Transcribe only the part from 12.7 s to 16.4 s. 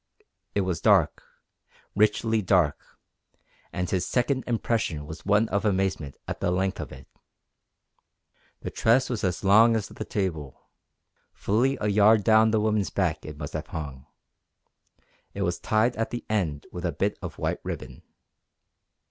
back it must have hung. It was tied at the